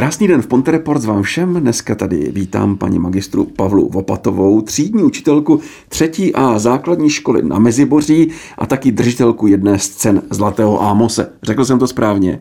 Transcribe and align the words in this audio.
Krásný 0.00 0.28
den 0.28 0.42
v 0.42 0.46
Ponte 0.46 0.70
Reports 0.70 1.04
vám 1.04 1.22
všem. 1.22 1.54
Dneska 1.54 1.94
tady 1.94 2.32
vítám 2.32 2.76
paní 2.76 2.98
magistru 2.98 3.44
Pavlu 3.44 3.88
Vopatovou, 3.88 4.60
třídní 4.60 5.02
učitelku 5.02 5.60
třetí 5.88 6.34
a 6.34 6.58
základní 6.58 7.10
školy 7.10 7.42
na 7.42 7.58
Meziboří 7.58 8.30
a 8.58 8.66
taky 8.66 8.92
držitelku 8.92 9.46
jedné 9.46 9.78
z 9.78 9.88
cen 9.88 10.22
Zlatého 10.30 10.82
Ámose. 10.82 11.32
Řekl 11.42 11.64
jsem 11.64 11.78
to 11.78 11.86
správně? 11.86 12.40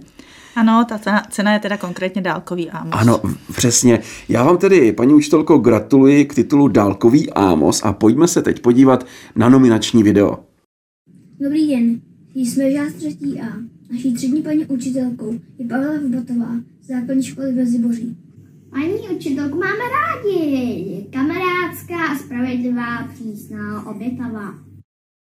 Ano, 0.56 0.86
ta 0.90 0.98
cena, 0.98 1.24
cena 1.30 1.54
je 1.54 1.60
teda 1.60 1.78
konkrétně 1.78 2.22
dálkový 2.22 2.70
Ámos. 2.70 2.94
Ano, 2.96 3.22
přesně. 3.56 4.00
Já 4.30 4.44
vám 4.44 4.58
tedy, 4.58 4.92
paní 4.92 5.14
učitelko, 5.14 5.58
gratuluji 5.58 6.26
k 6.26 6.36
titulu 6.36 6.68
Dálkový 6.68 7.30
Ámos 7.30 7.82
a 7.84 7.94
pojďme 7.94 8.28
se 8.28 8.42
teď 8.42 8.62
podívat 8.62 9.06
na 9.36 9.50
nominační 9.50 10.04
video. 10.04 10.40
Dobrý 11.40 11.68
den, 11.68 12.02
jsme 12.36 12.72
žáci 12.72 12.94
třetí 12.94 13.42
A. 13.42 13.79
Naší 13.92 14.14
třídní 14.14 14.42
paní 14.42 14.66
učitelkou 14.66 15.34
je 15.58 15.68
Pavla 15.68 15.88
Vopatová 16.02 16.56
z 16.82 16.88
základní 16.88 17.24
školy 17.24 17.54
ve 17.54 17.66
Ziboří. 17.66 18.18
Paní 18.70 19.18
učitelku 19.18 19.58
máme 19.58 19.84
rádi. 19.98 21.06
Kamarádská 21.14 22.08
a 22.12 22.18
spravedlivá, 22.18 23.08
přísná, 23.14 23.88
obětavá. 23.88 24.54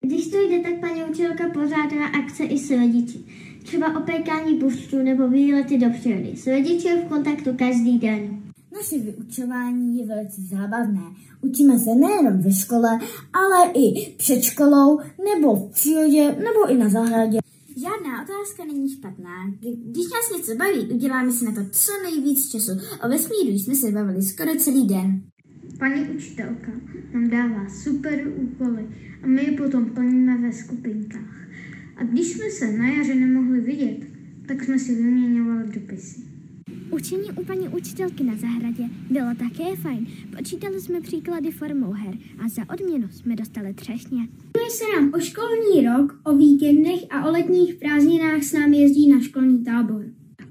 Když 0.04 0.28
to 0.28 0.36
jde, 0.36 0.58
tak 0.58 0.80
paní 0.80 1.04
učitelka 1.04 1.48
pořádá 1.48 2.06
akce 2.06 2.44
i 2.44 2.58
s 2.58 2.70
rodiči. 2.70 3.18
Třeba 3.62 4.00
opékání 4.00 4.58
buřtů 4.58 5.02
nebo 5.02 5.28
výlety 5.28 5.78
do 5.78 5.86
přírody. 5.90 6.32
S 6.36 6.46
rodiči 6.46 6.88
je 6.88 7.04
v 7.04 7.08
kontaktu 7.08 7.54
každý 7.56 7.98
den. 7.98 8.40
Naše 8.72 8.98
vyučování 8.98 9.98
je 9.98 10.06
velice 10.06 10.40
zábavné. 10.40 11.02
Učíme 11.40 11.78
se 11.78 11.94
nejenom 11.94 12.38
ve 12.38 12.52
škole, 12.52 12.98
ale 13.32 13.72
i 13.74 14.14
před 14.16 14.42
školou, 14.42 14.98
nebo 15.34 15.54
v 15.56 15.70
přírodě, 15.70 16.24
nebo 16.24 16.70
i 16.70 16.76
na 16.76 16.88
zahradě. 16.88 17.38
Žádná 17.80 18.22
otázka 18.22 18.64
není 18.64 18.92
špatná. 18.92 19.54
Když 19.60 20.04
nás 20.04 20.36
něco 20.36 20.54
baví, 20.54 20.94
uděláme 20.94 21.32
si 21.32 21.44
na 21.44 21.52
to 21.52 21.60
co 21.70 21.92
nejvíc 22.02 22.48
času. 22.48 22.72
O 23.04 23.08
vesmíru 23.08 23.58
jsme 23.58 23.74
se 23.74 23.90
bavili 23.90 24.22
skoro 24.22 24.54
celý 24.56 24.86
den. 24.86 25.22
Paní 25.78 26.08
učitelka 26.08 26.72
nám 27.12 27.30
dává 27.30 27.68
super 27.68 28.32
úkoly 28.36 28.86
a 29.22 29.26
my 29.26 29.44
je 29.44 29.52
potom 29.52 29.90
plníme 29.90 30.38
ve 30.38 30.52
skupinkách. 30.52 31.48
A 31.96 32.04
když 32.04 32.28
jsme 32.28 32.50
se 32.50 32.72
na 32.72 32.88
jaře 32.88 33.14
nemohli 33.14 33.60
vidět, 33.60 33.98
tak 34.46 34.64
jsme 34.64 34.78
si 34.78 34.94
vyměňovali 34.94 35.68
dopisy. 35.68 36.27
Učení 36.90 37.30
u 37.40 37.44
paní 37.44 37.68
učitelky 37.68 38.24
na 38.24 38.36
zahradě 38.36 38.84
bylo 39.10 39.26
také 39.38 39.76
fajn. 39.76 40.06
Počítali 40.36 40.80
jsme 40.80 41.00
příklady 41.00 41.50
formou 41.50 41.92
her 41.92 42.14
a 42.38 42.48
za 42.48 42.62
odměnu 42.74 43.08
jsme 43.08 43.36
dostali 43.36 43.74
třešně. 43.74 44.18
Mluví 44.56 44.70
se 44.70 44.84
nám 44.96 45.12
o 45.14 45.20
školní 45.20 45.86
rok, 45.86 46.20
o 46.24 46.36
víkendech 46.36 47.00
a 47.10 47.28
o 47.28 47.32
letních 47.32 47.74
prázdninách 47.74 48.42
s 48.42 48.52
námi 48.52 48.80
jezdí 48.80 49.08
na 49.08 49.20
školní 49.20 49.64
tábor. 49.64 50.04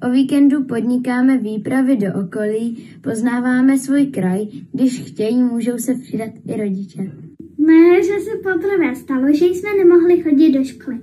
O 0.07 0.11
víkendu 0.11 0.63
podnikáme 0.63 1.37
výpravy 1.37 1.97
do 1.97 2.07
okolí, 2.25 2.89
poznáváme 3.01 3.79
svůj 3.79 4.05
kraj, 4.05 4.47
když 4.73 4.99
chtějí, 4.99 5.43
můžou 5.43 5.77
se 5.77 5.95
přidat 5.95 6.29
i 6.47 6.57
rodiče. 6.57 7.11
Ne, 7.57 8.03
že 8.03 8.19
se 8.19 8.31
poprvé 8.43 8.95
stalo, 8.95 9.33
že 9.33 9.45
jsme 9.45 9.69
nemohli 9.77 10.21
chodit 10.21 10.51
do 10.51 10.63
školy. 10.63 10.99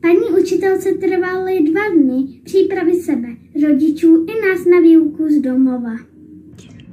Paní 0.00 0.42
učitelce 0.42 0.92
trvaly 0.92 1.60
dva 1.60 1.80
dny 1.94 2.40
přípravy 2.44 2.94
sebe, 2.94 3.28
rodičů 3.60 4.26
i 4.28 4.48
nás 4.48 4.66
na 4.66 4.80
výuku 4.80 5.28
z 5.28 5.40
domova. 5.40 5.96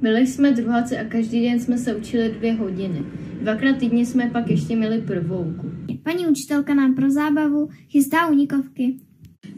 Byli 0.02 0.28
jsme 0.28 0.52
druháci 0.52 0.98
a 0.98 1.04
každý 1.04 1.44
den 1.44 1.60
jsme 1.60 1.78
se 1.78 1.96
učili 1.96 2.30
dvě 2.30 2.54
hodiny. 2.54 3.06
Dvakrát 3.42 3.78
týdně 3.78 4.06
jsme 4.06 4.30
pak 4.34 4.50
ještě 4.50 4.76
měli 4.76 5.02
prvouku. 5.02 5.72
Paní 6.04 6.28
učitelka 6.28 6.74
nám 6.74 6.96
pro 6.96 7.12
zábavu 7.12 7.70
chystá 7.90 8.28
unikovky. 8.28 8.96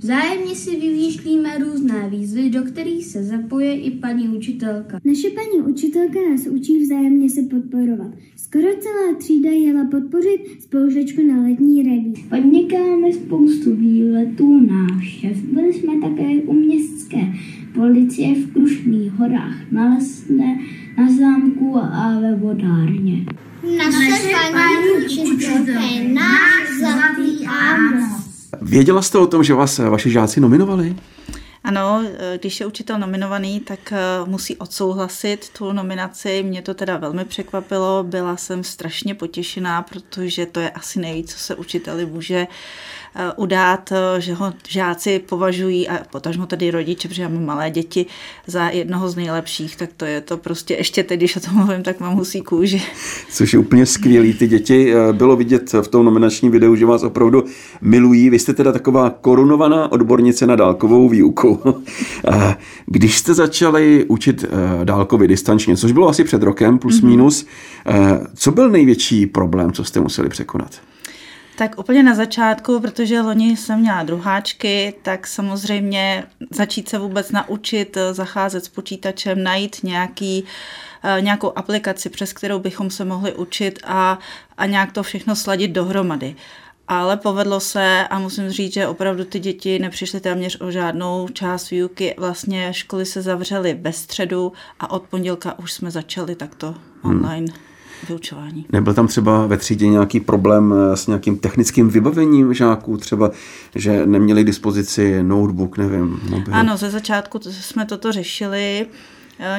Vzájemně 0.01 0.55
si 0.55 0.79
vyvýšlíme 0.79 1.57
různé 1.57 2.09
výzvy, 2.09 2.49
do 2.49 2.63
kterých 2.63 3.05
se 3.05 3.23
zapoje 3.23 3.79
i 3.79 3.91
paní 3.91 4.29
učitelka. 4.29 4.99
Naše 5.05 5.29
paní 5.29 5.73
učitelka 5.73 6.19
nás 6.29 6.47
učí 6.47 6.83
vzájemně 6.83 7.29
se 7.29 7.41
podporovat. 7.41 8.11
Skoro 8.35 8.67
celá 8.79 9.15
třída 9.17 9.49
jela 9.49 9.85
podpořit 9.85 10.41
spolužečku 10.59 11.21
na 11.23 11.41
letní 11.41 11.83
reví. 11.83 12.13
Podnikáme 12.29 13.13
spoustu 13.13 13.75
výletů, 13.75 14.59
návštěv. 14.59 15.37
Byli 15.37 15.73
jsme 15.73 15.93
také 16.01 16.41
u 16.45 16.53
městské 16.53 17.33
policie 17.73 18.35
v 18.35 18.53
Krušných 18.53 19.11
horách, 19.11 19.71
na 19.71 19.95
lesné, 19.95 20.59
na 20.97 21.11
zámku 21.11 21.77
a 21.77 22.19
ve 22.21 22.35
vodárně. 22.35 23.25
Naše 23.77 24.31
paní 24.51 25.05
učitelka 25.05 25.81
je 25.81 26.13
náš 26.13 26.79
zlatý 26.79 27.45
Amos. 27.47 28.18
Věděla 28.61 29.01
jste 29.01 29.17
o 29.17 29.27
tom, 29.27 29.43
že 29.43 29.53
vás 29.53 29.77
vaši 29.77 30.09
žáci 30.09 30.39
nominovali? 30.39 30.95
Ano, 31.63 32.03
když 32.39 32.59
je 32.59 32.65
učitel 32.65 32.99
nominovaný, 32.99 33.59
tak 33.59 33.93
musí 34.25 34.57
odsouhlasit 34.57 35.49
tu 35.57 35.71
nominaci. 35.71 36.43
Mě 36.43 36.61
to 36.61 36.73
teda 36.73 36.97
velmi 36.97 37.25
překvapilo, 37.25 38.03
byla 38.03 38.37
jsem 38.37 38.63
strašně 38.63 39.15
potěšená, 39.15 39.81
protože 39.81 40.45
to 40.45 40.59
je 40.59 40.69
asi 40.69 40.99
nejvíc, 40.99 41.33
co 41.33 41.39
se 41.39 41.55
učiteli 41.55 42.05
může 42.05 42.47
udát, 43.35 43.93
že 44.17 44.33
ho 44.33 44.53
žáci 44.67 45.19
považují, 45.19 45.87
a 45.89 45.99
potažmo 46.11 46.45
tady 46.45 46.71
rodiče, 46.71 47.07
protože 47.07 47.21
já 47.21 47.29
mám 47.29 47.45
malé 47.45 47.69
děti, 47.69 48.05
za 48.47 48.69
jednoho 48.69 49.09
z 49.09 49.15
nejlepších, 49.15 49.75
tak 49.75 49.89
to 49.97 50.05
je 50.05 50.21
to 50.21 50.37
prostě 50.37 50.73
ještě 50.73 51.03
teď, 51.03 51.19
když 51.19 51.35
o 51.35 51.39
tom 51.39 51.55
mluvím, 51.55 51.83
tak 51.83 51.99
mám 51.99 52.15
husí 52.15 52.41
kůži. 52.41 52.81
Což 53.31 53.53
je 53.53 53.59
úplně 53.59 53.85
skvělý. 53.85 54.33
Ty 54.33 54.47
děti 54.47 54.93
bylo 55.11 55.35
vidět 55.35 55.73
v 55.73 55.87
tom 55.87 56.05
nominačním 56.05 56.51
videu, 56.51 56.75
že 56.75 56.85
vás 56.85 57.03
opravdu 57.03 57.43
milují. 57.81 58.29
Vy 58.29 58.39
jste 58.39 58.53
teda 58.53 58.71
taková 58.71 59.09
korunovaná 59.09 59.91
odbornice 59.91 60.47
na 60.47 60.55
dálkovou 60.55 61.09
výuku. 61.09 61.59
Když 62.85 63.17
jste 63.17 63.33
začali 63.33 64.05
učit 64.07 64.45
dálkově 64.83 65.27
distančně, 65.27 65.77
což 65.77 65.91
bylo 65.91 66.09
asi 66.09 66.23
před 66.23 66.43
rokem 66.43 66.79
plus 66.79 67.01
mm-hmm. 67.01 67.07
minus, 67.07 67.45
co 68.35 68.51
byl 68.51 68.69
největší 68.69 69.25
problém, 69.25 69.71
co 69.71 69.83
jste 69.83 69.99
museli 69.99 70.29
překonat? 70.29 70.71
Tak 71.59 71.79
úplně 71.79 72.03
na 72.03 72.15
začátku, 72.15 72.79
protože 72.79 73.21
loni 73.21 73.57
jsem 73.57 73.79
měla 73.79 74.03
druháčky, 74.03 74.93
tak 75.01 75.27
samozřejmě 75.27 76.23
začít 76.51 76.89
se 76.89 76.97
vůbec 76.97 77.31
naučit 77.31 77.97
zacházet 78.11 78.65
s 78.65 78.69
počítačem, 78.69 79.43
najít 79.43 79.77
nějaký, 79.83 80.43
nějakou 81.19 81.57
aplikaci, 81.57 82.09
přes 82.09 82.33
kterou 82.33 82.59
bychom 82.59 82.89
se 82.89 83.05
mohli 83.05 83.33
učit 83.33 83.79
a, 83.83 84.19
a 84.57 84.65
nějak 84.65 84.91
to 84.91 85.03
všechno 85.03 85.35
sladit 85.35 85.71
dohromady. 85.71 86.35
Ale 86.87 87.17
povedlo 87.17 87.59
se 87.59 88.07
a 88.09 88.19
musím 88.19 88.49
říct, 88.49 88.73
že 88.73 88.87
opravdu 88.87 89.23
ty 89.23 89.39
děti 89.39 89.79
nepřišly 89.79 90.19
téměř 90.19 90.61
o 90.61 90.71
žádnou 90.71 91.27
část 91.33 91.69
výuky. 91.69 92.15
Vlastně 92.17 92.73
školy 92.73 93.05
se 93.05 93.21
zavřely 93.21 93.73
ve 93.73 93.93
středu 93.93 94.53
a 94.79 94.91
od 94.91 95.03
pondělka 95.03 95.59
už 95.59 95.73
jsme 95.73 95.91
začali 95.91 96.35
takto 96.35 96.75
online. 97.03 97.51
Hmm 97.51 97.68
vyučování. 98.07 98.65
Nebyl 98.71 98.93
tam 98.93 99.07
třeba 99.07 99.47
ve 99.47 99.57
třídě 99.57 99.87
nějaký 99.87 100.19
problém 100.19 100.73
s 100.93 101.07
nějakým 101.07 101.37
technickým 101.37 101.89
vybavením 101.89 102.53
žáků, 102.53 102.97
třeba, 102.97 103.31
že 103.75 104.05
neměli 104.05 104.43
k 104.43 104.47
dispozici 104.47 105.23
notebook, 105.23 105.77
nevím, 105.77 106.19
mobil? 106.29 106.55
Ano, 106.55 106.77
ze 106.77 106.89
začátku 106.89 107.39
jsme 107.43 107.85
toto 107.85 108.11
řešili. 108.11 108.85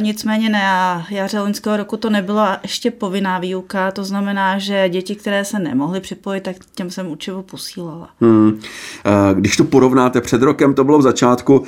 Nicméně 0.01 0.49
na 0.49 1.06
jaře 1.11 1.41
loňského 1.41 1.77
roku 1.77 1.97
to 1.97 2.11
nebyla 2.11 2.59
ještě 2.62 2.91
povinná 2.91 3.39
výuka, 3.39 3.91
to 3.91 4.05
znamená, 4.05 4.59
že 4.59 4.89
děti, 4.89 5.17
které 5.17 5.45
se 5.45 5.59
nemohly 5.59 6.01
připojit, 6.01 6.43
tak 6.43 6.57
těm 6.75 6.91
jsem 6.91 7.07
učivo 7.07 7.43
posílala. 7.43 8.09
Hmm. 8.21 8.61
Když 9.34 9.57
to 9.57 9.65
porovnáte 9.65 10.21
před 10.21 10.43
rokem, 10.43 10.75
to 10.75 10.84
bylo 10.84 10.99
v 10.99 11.03
začátku, 11.03 11.65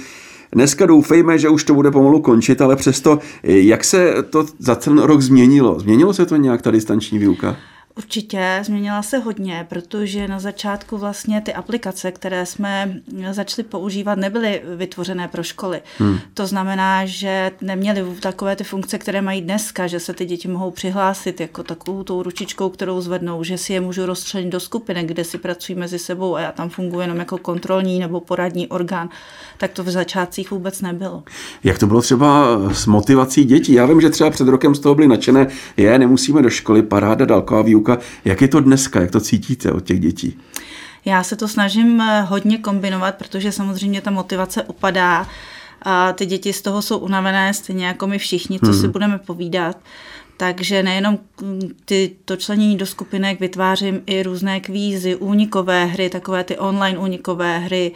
Dneska 0.55 0.87
doufejme, 0.87 1.39
že 1.39 1.49
už 1.49 1.65
to 1.65 1.75
bude 1.75 1.91
pomalu 1.91 2.21
končit, 2.21 2.61
ale 2.61 2.77
přesto, 2.77 3.19
jak 3.43 3.85
se 3.85 4.15
to 4.31 4.47
za 4.59 4.75
ten 4.75 4.99
rok 4.99 5.21
změnilo? 5.21 5.81
Změnilo 5.81 6.13
se 6.15 6.27
to 6.27 6.37
nějak 6.37 6.63
ta 6.63 6.71
distanční 6.71 7.19
výuka? 7.19 7.57
Určitě 7.97 8.61
změnila 8.65 9.03
se 9.03 9.19
hodně, 9.19 9.67
protože 9.69 10.29
na 10.29 10.41
začátku 10.41 10.99
vlastně 10.99 11.41
ty 11.41 11.55
aplikace, 11.55 12.13
které 12.13 12.47
jsme 12.47 13.01
začali 13.31 13.69
používat, 13.69 14.19
nebyly 14.19 14.63
vytvořené 14.77 15.29
pro 15.29 15.43
školy. 15.43 15.83
Hmm. 15.99 16.19
To 16.35 16.47
znamená, 16.47 17.07
že 17.07 17.51
neměly 17.61 18.05
takové 18.21 18.57
ty 18.57 18.65
funkce, 18.65 18.99
které 18.99 19.23
mají 19.23 19.41
dneska, 19.41 19.87
že 19.87 20.01
se 20.01 20.13
ty 20.13 20.25
děti 20.25 20.49
mohou 20.49 20.71
přihlásit 20.71 21.41
jako 21.41 21.63
takovou 21.63 22.03
tou 22.05 22.23
ručičkou, 22.23 22.69
kterou 22.69 23.01
zvednou, 23.01 23.45
že 23.45 23.59
si 23.59 23.73
je 23.73 23.81
můžu 23.81 24.07
rozčlenit 24.07 24.53
do 24.53 24.61
skupiny, 24.61 25.05
kde 25.05 25.25
si 25.25 25.39
pracují 25.39 25.79
mezi 25.79 25.99
sebou 25.99 26.37
a 26.37 26.41
já 26.41 26.53
tam 26.53 26.69
funguji 26.69 27.01
jenom 27.01 27.19
jako 27.19 27.39
kontrolní 27.39 27.99
nebo 27.99 28.21
poradní 28.21 28.69
orgán. 28.69 29.09
Tak 29.59 29.71
to 29.71 29.85
v 29.85 29.91
začátcích 29.91 30.51
vůbec 30.51 30.81
nebylo. 30.81 31.23
Jak 31.65 31.79
to 31.79 31.87
bylo 31.87 32.03
třeba 32.03 32.59
s 32.73 32.87
motivací 32.87 33.45
dětí? 33.45 33.73
Já 33.73 33.87
vím, 33.87 34.01
že 34.01 34.11
třeba 34.11 34.31
před 34.31 34.49
rokem 34.49 34.75
z 34.75 34.81
toho 34.81 34.95
byly 34.95 35.09
nadšené, 35.09 35.47
je, 35.77 35.99
nemusíme 35.99 36.43
do 36.43 36.51
školy, 36.51 36.83
paráda, 36.83 37.25
dálková 37.25 37.63
výuka 37.63 37.82
výuka. 37.83 37.99
Jak 38.25 38.41
je 38.41 38.49
to 38.49 38.61
dneska, 38.61 39.01
jak 39.01 39.11
to 39.11 39.21
cítíte 39.21 39.73
od 39.73 39.85
těch 39.85 40.01
dětí? 40.01 40.39
Já 41.05 41.23
se 41.23 41.37
to 41.37 41.49
snažím 41.49 42.01
eh, 42.01 42.23
hodně 42.23 42.59
kombinovat, 42.59 43.15
protože 43.15 43.53
samozřejmě 43.53 44.01
ta 44.01 44.11
motivace 44.11 44.63
upadá 44.63 45.27
a 45.83 46.13
ty 46.13 46.27
děti 46.27 46.53
z 46.53 46.63
toho 46.63 46.83
jsou 46.83 46.99
unavené, 46.99 47.55
stejně 47.55 47.87
jako 47.87 48.07
my 48.07 48.19
všichni, 48.19 48.61
co 48.61 48.71
hmm. 48.71 48.81
si 48.81 48.89
budeme 48.89 49.19
povídat. 49.19 49.77
Takže 50.37 50.83
nejenom 50.83 51.19
ty, 51.85 52.17
to 52.25 52.37
členění 52.37 52.77
do 52.77 52.87
skupinek 52.87 53.41
vytvářím 53.41 54.03
i 54.07 54.23
různé 54.23 54.61
kvízy, 54.61 55.17
únikové 55.17 55.85
hry, 55.85 56.11
takové 56.11 56.45
ty 56.45 56.59
online 56.59 56.99
únikové 56.99 57.59
hry, 57.59 57.93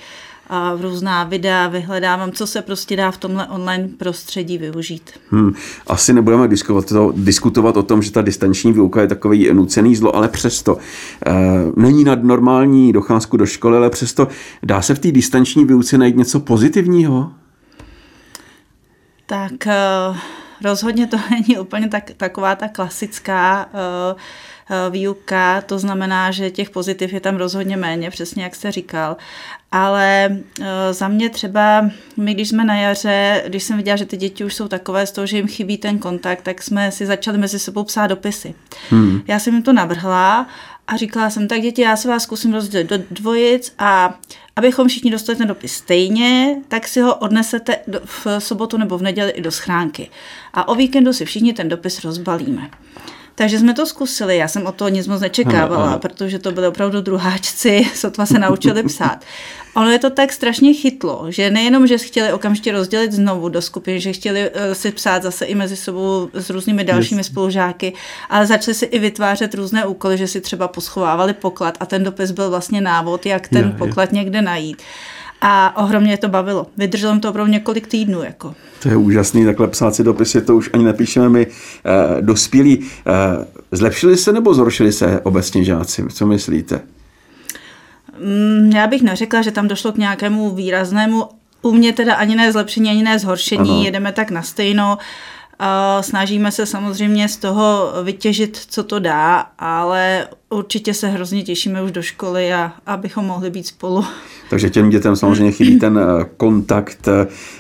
a 0.48 0.75
v 0.75 0.81
různá 0.81 1.25
videa 1.25 1.69
vyhledávám, 1.69 2.32
co 2.32 2.46
se 2.46 2.62
prostě 2.62 2.96
dá 2.96 3.10
v 3.10 3.16
tomhle 3.16 3.46
online 3.46 3.88
prostředí 3.96 4.58
využít. 4.58 5.10
Hmm. 5.31 5.54
Asi 5.87 6.12
nebudeme 6.12 6.48
diskutovat, 6.48 6.87
to, 6.87 7.12
diskutovat 7.16 7.76
o 7.76 7.82
tom, 7.82 8.02
že 8.02 8.12
ta 8.12 8.22
distanční 8.22 8.72
výuka 8.72 9.00
je 9.00 9.08
takový 9.08 9.50
nucený 9.52 9.96
zlo, 9.96 10.16
ale 10.16 10.28
přesto 10.28 10.78
e, 11.26 11.32
není 11.76 12.04
nad 12.04 12.22
normální 12.22 12.93
docházku 12.93 13.37
do 13.37 13.46
školy, 13.46 13.76
ale 13.76 13.90
přesto 13.90 14.28
dá 14.62 14.82
se 14.82 14.94
v 14.94 14.98
té 14.98 15.12
distanční 15.12 15.64
výuce 15.64 15.98
najít 15.98 16.16
něco 16.16 16.40
pozitivního? 16.40 17.31
Tak 19.26 19.66
e, 19.66 19.76
rozhodně 20.64 21.06
to 21.06 21.17
není 21.31 21.58
úplně 21.58 21.88
tak, 21.88 22.11
taková 22.17 22.55
ta 22.55 22.69
klasická 22.69 23.69
Eh, 24.70 24.91
výuka, 24.91 25.61
to 25.61 25.79
znamená, 25.79 26.31
že 26.31 26.50
těch 26.50 26.70
pozitiv 26.70 27.12
je 27.12 27.20
tam 27.20 27.37
rozhodně 27.37 27.76
méně, 27.76 28.11
přesně 28.11 28.43
jak 28.43 28.55
jste 28.55 28.73
říkal. 28.73 29.17
Ale 29.73 30.38
eh, 30.61 30.93
za 30.93 31.08
mě 31.08 31.31
třeba, 31.31 31.91
my 32.17 32.35
když 32.35 32.49
jsme 32.49 32.64
na 32.64 32.75
jaře, 32.75 33.43
když 33.47 33.62
jsem 33.62 33.76
viděla, 33.76 33.97
že 33.97 34.06
ty 34.06 34.17
děti 34.17 34.44
už 34.44 34.55
jsou 34.55 34.69
takové 34.69 35.06
z 35.06 35.12
toho, 35.12 35.26
že 35.26 35.37
jim 35.37 35.47
chybí 35.47 35.79
ten 35.79 35.99
kontakt, 35.99 36.43
tak 36.43 36.62
jsme 36.62 36.93
si 36.93 37.06
začali 37.06 37.38
mezi 37.38 37.59
sebou 37.59 37.85
psát 37.85 38.06
dopisy. 38.06 38.55
Hmm. 38.91 39.23
Já 39.29 39.38
jsem 39.38 39.55
jim 39.55 39.62
to 39.62 39.73
navrhla 39.73 40.47
a 40.87 40.97
říkala 40.97 41.31
jsem, 41.31 41.49
tak 41.49 41.61
děti, 41.61 41.82
já 41.82 41.97
se 41.97 42.09
vás 42.09 42.23
zkusím 42.23 42.55
rozdělit 42.55 42.91
do 42.91 42.99
dvojic 43.11 43.75
a 43.79 44.19
abychom 44.56 44.88
všichni 44.88 45.11
dostali 45.11 45.38
ten 45.38 45.49
dopis 45.49 45.73
stejně, 45.73 46.56
tak 46.69 46.88
si 46.88 47.00
ho 47.00 47.14
odnesete 47.14 47.79
v 48.05 48.26
sobotu 48.38 48.76
nebo 48.76 48.99
v 48.99 49.03
neděli 49.03 49.31
i 49.31 49.43
do 49.43 49.50
schránky. 49.50 50.11
A 50.53 50.69
o 50.69 50.75
víkendu 50.75 51.12
si 51.12 51.25
všichni 51.25 51.53
ten 51.53 51.69
dopis 51.69 52.05
rozbalíme. 52.05 52.70
Takže 53.38 53.59
jsme 53.59 53.75
to 53.75 53.87
zkusili, 53.87 54.37
já 54.37 54.49
jsem 54.49 54.67
o 54.67 54.73
to 54.73 54.88
nic 54.88 55.06
moc 55.06 55.21
nečekávala, 55.21 55.83
ano, 55.83 55.93
ano. 55.93 55.99
protože 55.99 56.38
to 56.38 56.53
byly 56.53 56.67
opravdu 56.67 57.00
druháčci, 57.00 57.87
sotva 57.94 58.27
se 58.27 58.38
naučili 58.38 58.83
psát. 58.83 59.25
Ono 59.75 59.91
je 59.91 59.99
to 59.99 60.11
tak 60.11 60.33
strašně 60.33 60.75
chytlo, 60.75 61.27
že 61.29 61.50
nejenom, 61.50 61.87
že 61.87 61.99
chtěli 61.99 62.33
okamžitě 62.33 62.73
rozdělit 62.73 63.12
znovu 63.12 63.49
do 63.49 63.62
skupin, 63.62 64.00
že 64.00 64.12
chtěli 64.12 64.50
uh, 64.50 64.56
si 64.73 64.93
psát 64.93 65.23
zase 65.23 65.44
i 65.44 65.55
mezi 65.55 65.77
sebou 65.77 66.31
s 66.35 66.50
různými 66.50 66.85
dalšími 66.85 67.21
yes. 67.21 67.27
spolužáky, 67.27 67.93
ale 68.31 68.47
začali 68.47 68.75
si 68.75 68.85
i 68.85 68.99
vytvářet 68.99 69.55
různé 69.55 69.87
úkoly, 69.87 70.19
že 70.19 70.27
si 70.27 70.41
třeba 70.41 70.69
poschovávali 70.69 71.33
poklad 71.33 71.77
a 71.81 71.87
ten 71.87 72.05
dopis 72.05 72.31
byl 72.31 72.50
vlastně 72.50 72.81
návod, 72.81 73.27
jak 73.27 73.49
ten 73.49 73.67
je, 73.67 73.73
poklad 73.73 74.12
je. 74.12 74.19
někde 74.19 74.43
najít. 74.43 74.83
A 75.41 75.77
ohromně 75.77 76.17
to 76.17 76.29
bavilo. 76.29 76.67
Vydrželo 76.77 77.19
to 77.19 77.31
opravdu 77.31 77.53
několik 77.53 77.87
týdnů. 77.87 78.23
Jako. 78.23 78.55
To 78.83 78.88
je 78.88 78.97
úžasný, 78.97 79.44
takhle 79.44 79.69
psát 79.69 79.94
si 79.94 80.05
dopisy, 80.05 80.41
to 80.41 80.56
už 80.56 80.71
ani 80.73 80.85
nepíšeme 80.85 81.29
my 81.29 81.47
eh, 81.47 82.23
dospělí. 82.23 82.87
Eh, 83.06 83.47
zlepšili 83.73 84.17
se 84.17 84.33
nebo 84.33 84.55
zhoršili 84.55 84.93
se 84.93 85.21
obecně 85.21 85.65
žáci? 85.65 86.05
Co 86.12 86.27
myslíte? 86.27 86.81
Mm, 88.21 88.71
já 88.75 88.87
bych 88.87 89.03
neřekla, 89.03 89.43
že 89.43 89.50
tam 89.50 89.69
došlo 89.69 89.93
k 89.93 89.97
nějakému 89.97 90.55
výraznému, 90.55 91.25
u 91.62 91.73
mě 91.73 91.93
teda 91.93 92.15
ani 92.15 92.37
ne 92.37 92.53
zlepšení, 92.53 92.91
ani 92.91 93.03
ne 93.03 93.19
zhoršení, 93.19 93.71
ano. 93.71 93.85
jedeme 93.85 94.12
tak 94.12 94.31
na 94.31 94.43
stejno. 94.43 94.93
A 94.93 94.99
snažíme 96.00 96.53
se 96.53 96.67
samozřejmě 96.67 97.29
z 97.29 97.37
toho 97.37 97.93
vytěžit, 98.03 98.56
co 98.69 98.82
to 98.82 98.99
dá, 98.99 99.47
ale 99.58 100.29
určitě 100.50 100.94
se 100.94 101.08
hrozně 101.08 101.43
těšíme 101.43 101.82
už 101.82 101.93
do 101.93 102.03
školy 102.03 102.53
a 102.53 102.73
abychom 102.87 103.25
mohli 103.25 103.50
být 103.50 103.67
spolu. 103.67 104.05
Takže 104.50 104.70
těm 104.70 104.91
dětem 104.91 105.17
samozřejmě 105.17 105.53
chybí 105.53 105.79
ten 105.79 105.99
eh, 105.99 106.25
kontakt. 106.37 107.08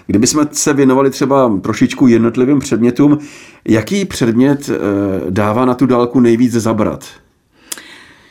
Kdybychom 0.06 0.48
se 0.52 0.72
věnovali 0.72 1.10
třeba 1.10 1.58
trošičku 1.62 2.06
jednotlivým 2.06 2.58
předmětům, 2.58 3.18
jaký 3.68 4.04
předmět 4.04 4.70
eh, 4.70 4.74
dává 5.30 5.64
na 5.64 5.74
tu 5.74 5.86
dálku 5.86 6.20
nejvíc 6.20 6.52
zabrat? 6.52 7.04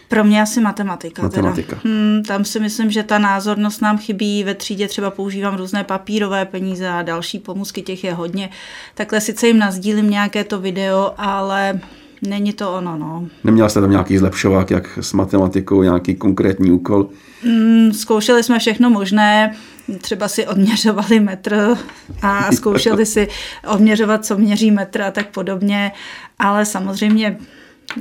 Pro 0.08 0.24
mě 0.24 0.42
asi 0.42 0.62
matematika. 0.62 1.22
Matematika. 1.22 1.76
Teda. 1.76 1.96
Hmm, 1.96 2.24
tam 2.24 2.46
si 2.46 2.60
myslím, 2.60 2.92
že 2.92 3.04
ta 3.04 3.20
názornost 3.20 3.82
nám 3.82 3.98
chybí. 3.98 4.44
Ve 4.44 4.54
třídě 4.54 4.88
třeba 4.88 5.12
používám 5.12 5.58
různé 5.58 5.84
papírové 5.84 6.46
peníze 6.46 6.90
a 6.90 7.02
další 7.02 7.40
pomůcky, 7.40 7.82
těch 7.82 8.04
je 8.04 8.14
hodně. 8.14 8.50
Takhle 8.96 9.22
sice 9.22 9.48
jim 9.48 9.60
nazdílím 9.60 10.10
nějaké 10.10 10.44
to 10.44 10.60
video, 10.60 11.14
ale 11.18 11.80
není 12.22 12.54
to 12.54 12.74
ono. 12.74 12.98
No. 12.98 13.28
Neměla 13.44 13.70
jste 13.70 13.82
tam 13.82 13.92
nějaký 13.92 14.18
zlepšovák, 14.18 14.72
jak 14.72 15.00
s 15.02 15.14
matematikou, 15.14 15.84
nějaký 15.84 16.16
konkrétní 16.16 16.72
úkol? 16.72 17.10
Hmm, 17.44 17.94
zkoušeli 17.94 18.44
jsme 18.44 18.60
všechno 18.60 18.90
možné. 18.90 19.56
Třeba 20.02 20.28
si 20.28 20.48
odměřovali 20.48 21.20
metr 21.20 21.78
a 22.22 22.52
zkoušeli 22.52 23.06
si 23.06 23.28
odměřovat, 23.68 24.26
co 24.26 24.38
měří 24.38 24.72
metr 24.72 25.02
a 25.02 25.12
tak 25.12 25.30
podobně. 25.30 25.92
Ale 26.40 26.66
samozřejmě 26.66 27.38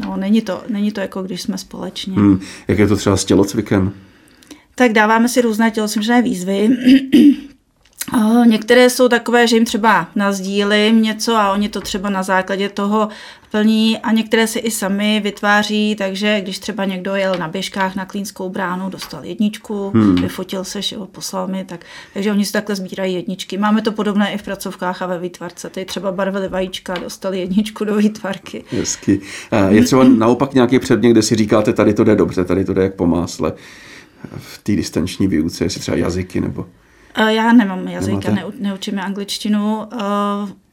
No, 0.04 0.16
není 0.16 0.40
to, 0.40 0.62
není 0.69 0.92
to 0.92 1.00
jako 1.00 1.22
když 1.22 1.42
jsme 1.42 1.58
společně. 1.58 2.14
Hmm. 2.14 2.40
Jak 2.69 2.78
je 2.78 2.86
to 2.86 2.96
třeba 2.96 3.16
s 3.16 3.25
tělocvikem? 3.25 3.92
Tak 4.75 4.92
dáváme 4.92 5.28
si 5.28 5.40
různé 5.40 5.70
tělocvičné 5.70 6.22
výzvy. 6.22 6.69
Některé 8.46 8.90
jsou 8.90 9.08
takové, 9.08 9.46
že 9.46 9.56
jim 9.56 9.64
třeba 9.64 10.08
nazdílím 10.14 11.02
něco 11.02 11.36
a 11.36 11.52
oni 11.52 11.68
to 11.68 11.80
třeba 11.80 12.10
na 12.10 12.22
základě 12.22 12.68
toho 12.68 13.08
plní 13.50 13.98
a 13.98 14.12
některé 14.12 14.46
si 14.46 14.58
i 14.58 14.70
sami 14.70 15.20
vytváří, 15.24 15.96
takže 15.98 16.40
když 16.40 16.58
třeba 16.58 16.84
někdo 16.84 17.14
jel 17.14 17.34
na 17.38 17.48
běžkách 17.48 17.94
na 17.94 18.04
Klínskou 18.04 18.48
bránu, 18.48 18.90
dostal 18.90 19.24
jedničku, 19.24 19.90
hmm. 19.94 20.14
vyfotil 20.14 20.64
se, 20.64 20.82
že 20.82 20.96
ho 20.96 21.06
poslal 21.06 21.48
mi, 21.48 21.64
tak, 21.64 21.84
takže 22.14 22.32
oni 22.32 22.44
si 22.44 22.52
takhle 22.52 22.76
sbírají 22.76 23.14
jedničky. 23.14 23.58
Máme 23.58 23.82
to 23.82 23.92
podobné 23.92 24.34
i 24.34 24.38
v 24.38 24.42
pracovkách 24.42 25.02
a 25.02 25.06
ve 25.06 25.18
výtvarce. 25.18 25.70
Ty 25.70 25.84
třeba 25.84 26.12
barvili 26.12 26.48
vajíčka, 26.48 26.94
dostali 26.94 27.40
jedničku 27.40 27.84
do 27.84 27.96
výtvarky. 27.96 28.64
Hezky. 28.70 29.20
Je 29.68 29.84
třeba 29.84 30.04
naopak 30.18 30.54
nějaký 30.54 30.78
předmět, 30.78 31.10
kde 31.10 31.22
si 31.22 31.34
říkáte, 31.34 31.72
tady 31.72 31.94
to 31.94 32.04
jde 32.04 32.16
dobře, 32.16 32.44
tady 32.44 32.64
to 32.64 32.74
jde 32.74 32.82
jak 32.82 32.94
po 32.94 33.06
másle 33.06 33.52
v 34.36 34.58
té 34.62 34.72
distanční 34.72 35.26
výuce, 35.26 35.64
jestli 35.64 35.80
třeba 35.80 35.96
jazyky 35.96 36.40
nebo... 36.40 36.66
Já 37.19 37.52
nemám 37.52 37.88
jazyk, 37.88 38.25
já 38.25 38.37
neučím 38.58 38.99
angličtinu, 38.99 39.88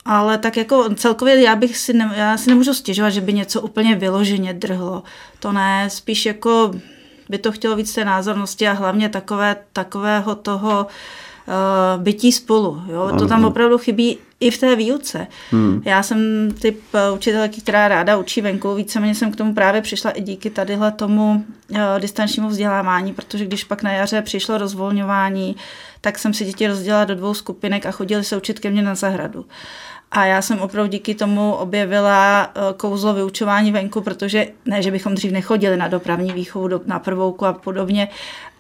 ale 0.05 0.37
tak 0.37 0.57
jako 0.57 0.95
celkově 0.95 1.41
já 1.41 1.55
bych 1.55 1.77
si, 1.77 1.93
ne, 1.93 2.11
já 2.15 2.37
si 2.37 2.49
nemůžu 2.49 2.73
stěžovat, 2.73 3.09
že 3.09 3.21
by 3.21 3.33
něco 3.33 3.61
úplně 3.61 3.95
vyloženě 3.95 4.53
drhlo. 4.53 5.03
To 5.39 5.51
ne, 5.51 5.89
spíš 5.89 6.25
jako 6.25 6.71
by 7.29 7.37
to 7.37 7.51
chtělo 7.51 7.75
víc 7.75 7.93
té 7.93 8.05
názornosti 8.05 8.67
a 8.67 8.73
hlavně 8.73 9.09
takové, 9.09 9.55
takového 9.73 10.35
toho 10.35 10.85
uh, 10.85 10.91
bytí 11.97 12.31
spolu. 12.31 12.81
Jo? 12.87 13.01
Ano. 13.01 13.19
To 13.19 13.27
tam 13.27 13.45
opravdu 13.45 13.77
chybí 13.77 14.17
i 14.41 14.51
v 14.51 14.57
té 14.57 14.75
výuce. 14.75 15.27
Hmm. 15.51 15.81
Já 15.85 16.03
jsem 16.03 16.49
typ 16.61 16.79
eh, 16.93 17.11
učitelky, 17.11 17.61
která 17.61 17.87
ráda 17.87 18.17
učí 18.17 18.41
venku, 18.41 18.75
víceméně 18.75 19.15
jsem 19.15 19.31
k 19.31 19.35
tomu 19.35 19.53
právě 19.53 19.81
přišla 19.81 20.11
i 20.11 20.21
díky 20.21 20.49
tadyhle 20.49 20.91
tomu 20.91 21.45
uh, 21.69 21.77
distančnímu 21.99 22.49
vzdělávání, 22.49 23.13
protože 23.13 23.45
když 23.45 23.63
pak 23.63 23.83
na 23.83 23.91
jaře 23.91 24.21
přišlo 24.21 24.57
rozvolňování, 24.57 25.55
tak 26.01 26.19
jsem 26.19 26.33
si 26.33 26.45
děti 26.45 26.67
rozdělila 26.67 27.05
do 27.05 27.15
dvou 27.15 27.33
skupinek 27.33 27.85
a 27.85 27.91
chodili 27.91 28.23
se 28.23 28.37
učit 28.37 28.59
ke 28.59 28.69
mně 28.69 28.81
na 28.81 28.95
zahradu. 28.95 29.45
A 30.11 30.25
já 30.25 30.41
jsem 30.41 30.59
opravdu 30.59 30.91
díky 30.91 31.15
tomu 31.15 31.53
objevila 31.53 32.51
eh, 32.55 32.59
kouzlo 32.77 33.13
vyučování 33.13 33.71
venku, 33.71 34.01
protože 34.01 34.47
ne, 34.65 34.81
že 34.81 34.91
bychom 34.91 35.15
dřív 35.15 35.31
nechodili 35.31 35.77
na 35.77 35.87
dopravní 35.87 36.31
výchovu, 36.31 36.69
na 36.85 36.99
prvouku 36.99 37.45
a 37.45 37.53
podobně, 37.53 38.07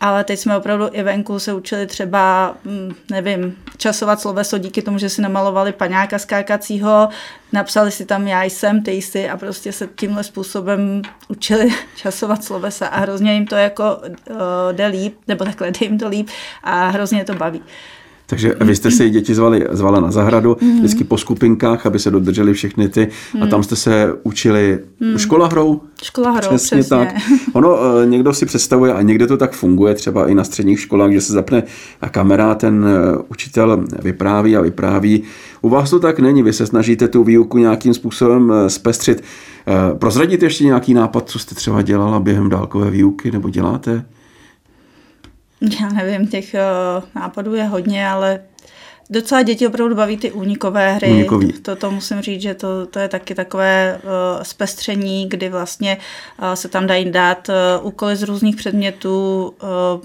ale 0.01 0.23
teď 0.23 0.39
jsme 0.39 0.57
opravdu 0.57 0.89
i 0.91 1.03
venku 1.03 1.39
se 1.39 1.53
učili 1.53 1.87
třeba, 1.87 2.55
hm, 2.65 2.95
nevím, 3.11 3.57
časovat 3.77 4.21
sloveso 4.21 4.57
díky 4.57 4.81
tomu, 4.81 4.97
že 4.97 5.09
si 5.09 5.21
namalovali 5.21 5.71
paňáka 5.71 6.19
skákacího, 6.19 7.09
napsali 7.53 7.91
si 7.91 8.05
tam 8.05 8.27
já 8.27 8.43
jsem, 8.43 8.83
ty 8.83 8.91
jsi 8.91 9.29
a 9.29 9.37
prostě 9.37 9.71
se 9.71 9.89
tímhle 9.95 10.23
způsobem 10.23 11.01
učili 11.27 11.69
časovat 11.95 12.43
slovesa 12.43 12.87
a 12.87 12.99
hrozně 12.99 13.33
jim 13.33 13.47
to 13.47 13.55
jako 13.55 13.97
uh, 13.97 14.37
jde 14.71 14.87
líp, 14.87 15.17
nebo 15.27 15.45
takhle 15.45 15.71
jde 15.71 15.85
jim 15.85 15.99
to 15.99 16.07
líp 16.07 16.29
a 16.63 16.87
hrozně 16.87 17.25
to 17.25 17.33
baví. 17.33 17.63
Takže 18.31 18.55
vy 18.59 18.75
jste 18.75 18.91
si 18.91 19.09
děti 19.09 19.35
zvali, 19.35 19.67
zvala 19.71 19.99
na 19.99 20.11
zahradu, 20.11 20.53
mm-hmm. 20.53 20.77
vždycky 20.77 21.03
po 21.03 21.17
skupinkách, 21.17 21.85
aby 21.85 21.99
se 21.99 22.11
dodrželi 22.11 22.53
všechny 22.53 22.89
ty. 22.89 23.07
Mm. 23.35 23.43
A 23.43 23.47
tam 23.47 23.63
jste 23.63 23.75
se 23.75 24.13
učili 24.23 24.79
mm. 24.99 25.17
škola 25.17 25.47
hrou? 25.47 25.81
Škola 26.03 26.31
hrou, 26.31 26.47
přesně, 26.47 26.77
přesně. 26.77 26.97
tak. 26.97 27.15
Ono, 27.53 27.77
eh, 28.01 28.05
někdo 28.05 28.33
si 28.33 28.45
představuje, 28.45 28.93
a 28.93 29.01
někde 29.01 29.27
to 29.27 29.37
tak 29.37 29.53
funguje, 29.53 29.95
třeba 29.95 30.27
i 30.27 30.33
na 30.33 30.43
středních 30.43 30.79
školách, 30.79 31.11
že 31.11 31.21
se 31.21 31.33
zapne 31.33 31.63
kamera, 32.11 32.55
ten 32.55 32.85
eh, 32.87 33.17
učitel 33.29 33.85
vypráví 34.01 34.57
a 34.57 34.61
vypráví. 34.61 35.23
U 35.61 35.69
vás 35.69 35.89
to 35.89 35.99
tak 35.99 36.19
není, 36.19 36.43
vy 36.43 36.53
se 36.53 36.67
snažíte 36.67 37.07
tu 37.07 37.23
výuku 37.23 37.57
nějakým 37.57 37.93
způsobem 37.93 38.51
eh, 38.51 38.69
zpestřit. 38.69 39.23
Prozradit 39.99 40.43
ještě 40.43 40.65
nějaký 40.65 40.93
nápad, 40.93 41.29
co 41.29 41.39
jste 41.39 41.55
třeba 41.55 41.81
dělala 41.81 42.19
během 42.19 42.49
dálkové 42.49 42.91
výuky, 42.91 43.31
nebo 43.31 43.49
děláte? 43.49 44.05
Já 45.81 45.89
nevím, 45.89 46.27
těch 46.27 46.55
uh, 46.55 47.03
nápadů 47.15 47.55
je 47.55 47.63
hodně, 47.63 48.07
ale 48.07 48.39
docela 49.09 49.41
děti 49.41 49.67
opravdu 49.67 49.95
baví 49.95 50.17
ty 50.17 50.31
únikové 50.31 50.93
hry. 50.93 51.11
Únikový. 51.11 51.53
To, 51.53 51.75
to 51.75 51.91
musím 51.91 52.21
říct, 52.21 52.41
že 52.41 52.53
to, 52.53 52.85
to 52.85 52.99
je 52.99 53.07
taky 53.07 53.35
takové 53.35 54.01
uh, 54.03 54.43
zpestření, 54.43 55.29
kdy 55.29 55.49
vlastně 55.49 55.97
uh, 56.41 56.53
se 56.53 56.67
tam 56.67 56.87
dají 56.87 57.11
dát 57.11 57.49
uh, 57.49 57.87
úkoly 57.87 58.15
z 58.15 58.23
různých 58.23 58.55
předmětů 58.55 59.53
uh, 59.63 60.01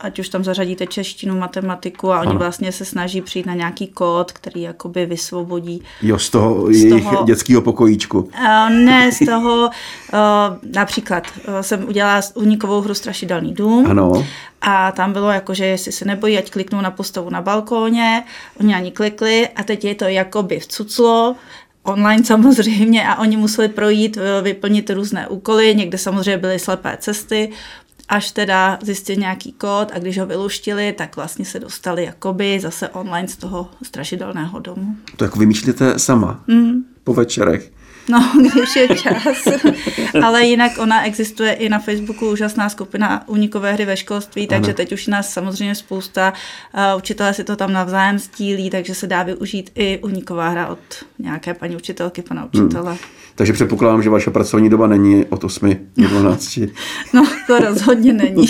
ať 0.00 0.18
už 0.18 0.28
tam 0.28 0.44
zařadíte 0.44 0.86
češtinu, 0.86 1.38
matematiku 1.38 2.12
a 2.12 2.20
oni 2.20 2.30
Ano. 2.30 2.38
vlastně 2.38 2.72
se 2.72 2.84
snaží 2.84 3.20
přijít 3.20 3.46
na 3.46 3.54
nějaký 3.54 3.86
kód, 3.86 4.32
který 4.32 4.62
jakoby 4.62 5.06
vysvobodí 5.06 5.82
Jo, 6.02 6.18
z 6.18 6.30
toho 6.30 6.66
Z 6.72 6.76
jejich 6.84 7.04
toho- 7.04 7.24
dětského 7.24 7.62
pokojíčku. 7.62 8.20
Uh, 8.20 8.70
ne, 8.70 9.12
z 9.12 9.18
toho 9.26 9.66
uh, 9.66 10.18
například 10.74 11.26
uh, 11.48 11.60
jsem 11.60 11.88
udělala 11.88 12.20
unikovou 12.34 12.80
hru 12.80 12.94
Strašidelný 12.94 13.52
dům 13.54 13.86
Ano. 13.90 14.26
a 14.60 14.92
tam 14.92 15.12
bylo 15.12 15.30
jako, 15.30 15.54
že 15.54 15.66
jestli 15.66 15.92
se 15.92 16.04
nebojí, 16.04 16.38
ať 16.38 16.50
kliknou 16.50 16.80
na 16.80 16.90
postavu 16.90 17.30
na 17.30 17.42
balkóně, 17.42 18.24
oni 18.60 18.74
ani 18.74 18.90
klikli 18.90 19.48
a 19.56 19.62
teď 19.62 19.84
je 19.84 19.94
to 19.94 20.04
jakoby 20.04 20.58
vcuclo, 20.60 21.36
online 21.82 22.24
samozřejmě 22.24 23.08
a 23.08 23.18
oni 23.20 23.36
museli 23.36 23.68
projít, 23.68 24.18
vyplnit 24.42 24.90
různé 24.90 25.28
úkoly, 25.28 25.74
někde 25.74 25.98
samozřejmě 25.98 26.38
byly 26.38 26.58
slepé 26.58 26.96
cesty, 27.00 27.50
až 28.10 28.30
teda 28.30 28.78
zjistit 28.82 29.18
nějaký 29.18 29.52
kód 29.52 29.92
a 29.92 29.98
když 29.98 30.18
ho 30.18 30.26
vyluštili, 30.26 30.92
tak 30.92 31.16
vlastně 31.16 31.44
se 31.44 31.60
dostali 31.60 32.04
jakoby 32.04 32.60
zase 32.60 32.88
online 32.88 33.28
z 33.28 33.36
toho 33.36 33.70
strašidelného 33.82 34.58
domu. 34.58 34.96
To 35.16 35.24
jako 35.24 35.38
vymýšlíte 35.38 35.98
sama. 35.98 36.44
Mm. 36.46 36.84
Po 37.04 37.14
večerech. 37.14 37.72
No, 38.08 38.32
když 38.40 38.76
je 38.76 38.88
čas. 38.88 39.48
Ale 40.24 40.44
jinak 40.44 40.72
ona 40.78 41.04
existuje 41.04 41.52
i 41.52 41.68
na 41.68 41.78
Facebooku 41.78 42.30
úžasná 42.30 42.68
skupina 42.68 43.28
unikové 43.28 43.72
hry 43.72 43.84
ve 43.84 43.96
školství, 43.96 44.46
takže 44.46 44.70
Ano. 44.70 44.76
teď 44.76 44.92
už 44.92 45.06
nás 45.06 45.32
samozřejmě 45.32 45.74
spousta 45.74 46.32
učitelé 46.96 47.34
si 47.34 47.44
to 47.44 47.56
tam 47.56 47.72
navzájem 47.72 48.18
stílí, 48.18 48.70
takže 48.70 48.94
se 48.94 49.06
dá 49.06 49.22
využít 49.22 49.70
i 49.74 49.98
uniková 50.02 50.48
hra 50.48 50.66
od 50.66 50.78
nějaké 51.18 51.54
paní 51.54 51.76
učitelky, 51.76 52.22
pana 52.22 52.44
učitele. 52.44 52.96
Takže 53.34 53.52
předpokládám, 53.52 54.02
že 54.02 54.10
vaše 54.10 54.30
pracovní 54.30 54.68
doba 54.70 54.86
není 54.86 55.24
od 55.28 55.44
8 55.44 55.76
do 55.96 56.08
12. 56.08 56.58
No, 57.14 57.26
to 57.46 57.58
rozhodně 57.58 58.12
není. 58.12 58.46